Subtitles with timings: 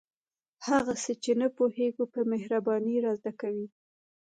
[0.67, 3.67] هغه څه چې نه پوهیږو په مهربانۍ را زده کوي.